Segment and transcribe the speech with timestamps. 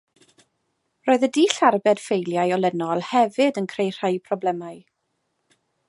[1.09, 4.83] Roedd y dull arbed ffeiliau olynol hefyd yn creu rhai problemau.